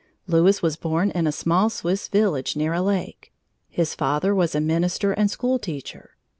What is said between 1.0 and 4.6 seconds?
in a small Swiss village near a lake. His father was a